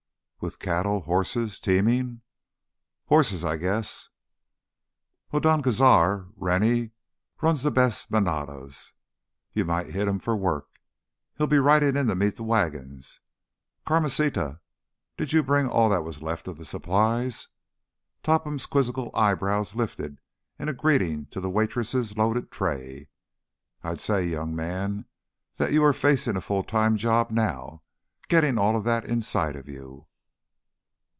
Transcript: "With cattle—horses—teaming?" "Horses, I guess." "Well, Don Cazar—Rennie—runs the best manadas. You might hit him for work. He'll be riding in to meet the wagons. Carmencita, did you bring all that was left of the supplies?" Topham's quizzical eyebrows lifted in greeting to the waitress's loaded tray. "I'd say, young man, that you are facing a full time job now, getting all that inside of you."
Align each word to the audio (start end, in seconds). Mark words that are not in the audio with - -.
"With 0.43 0.57
cattle—horses—teaming?" 0.57 2.21
"Horses, 3.05 3.45
I 3.45 3.57
guess." 3.57 4.09
"Well, 5.31 5.39
Don 5.39 5.61
Cazar—Rennie—runs 5.61 7.61
the 7.61 7.69
best 7.69 8.09
manadas. 8.09 8.91
You 9.53 9.65
might 9.65 9.91
hit 9.91 10.07
him 10.07 10.17
for 10.17 10.35
work. 10.35 10.79
He'll 11.37 11.45
be 11.45 11.59
riding 11.59 11.95
in 11.95 12.07
to 12.07 12.15
meet 12.15 12.37
the 12.37 12.43
wagons. 12.43 13.19
Carmencita, 13.85 14.61
did 15.15 15.31
you 15.31 15.43
bring 15.43 15.67
all 15.69 15.89
that 15.89 16.03
was 16.03 16.23
left 16.23 16.47
of 16.47 16.57
the 16.57 16.65
supplies?" 16.65 17.47
Topham's 18.23 18.65
quizzical 18.65 19.11
eyebrows 19.13 19.75
lifted 19.75 20.21
in 20.57 20.73
greeting 20.73 21.27
to 21.27 21.39
the 21.39 21.51
waitress's 21.51 22.17
loaded 22.17 22.49
tray. 22.49 23.09
"I'd 23.83 24.01
say, 24.01 24.25
young 24.27 24.55
man, 24.55 25.05
that 25.57 25.71
you 25.71 25.83
are 25.83 25.93
facing 25.93 26.35
a 26.35 26.41
full 26.41 26.63
time 26.63 26.97
job 26.97 27.29
now, 27.29 27.83
getting 28.27 28.57
all 28.57 28.81
that 28.81 29.05
inside 29.05 29.55
of 29.55 29.69
you." 29.69 30.07